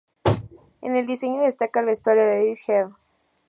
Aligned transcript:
En 0.81 0.95
el 0.95 1.05
diseño 1.05 1.43
destaca 1.43 1.79
el 1.79 1.85
vestuario 1.85 2.25
de 2.25 2.41
Edith 2.41 2.69
Head. 2.69 2.89